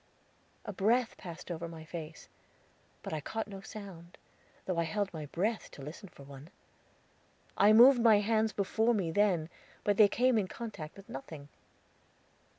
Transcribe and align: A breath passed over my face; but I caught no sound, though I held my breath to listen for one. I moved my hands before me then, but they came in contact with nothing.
A 0.65 0.73
breath 0.73 1.15
passed 1.15 1.51
over 1.51 1.67
my 1.67 1.85
face; 1.85 2.27
but 3.03 3.13
I 3.13 3.21
caught 3.21 3.47
no 3.47 3.61
sound, 3.61 4.17
though 4.65 4.79
I 4.79 4.83
held 4.83 5.13
my 5.13 5.27
breath 5.27 5.69
to 5.73 5.83
listen 5.83 6.09
for 6.09 6.23
one. 6.23 6.49
I 7.55 7.71
moved 7.71 8.01
my 8.01 8.17
hands 8.19 8.51
before 8.51 8.95
me 8.95 9.11
then, 9.11 9.47
but 9.83 9.97
they 9.97 10.07
came 10.07 10.39
in 10.39 10.47
contact 10.47 10.97
with 10.97 11.07
nothing. 11.07 11.49